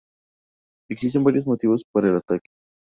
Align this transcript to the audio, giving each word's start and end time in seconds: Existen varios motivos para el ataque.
Existen 0.89 1.23
varios 1.23 1.45
motivos 1.45 1.85
para 1.93 2.07
el 2.09 2.15
ataque. 2.15 2.49